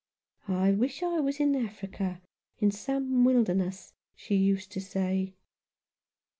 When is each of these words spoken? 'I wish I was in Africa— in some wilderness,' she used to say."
'I 0.65 0.71
wish 0.71 1.03
I 1.03 1.19
was 1.19 1.39
in 1.39 1.55
Africa— 1.55 2.23
in 2.59 2.71
some 2.71 3.23
wilderness,' 3.23 3.93
she 4.15 4.33
used 4.35 4.71
to 4.71 4.81
say." 4.81 5.35